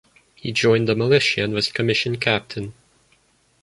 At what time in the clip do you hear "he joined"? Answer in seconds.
0.33-0.87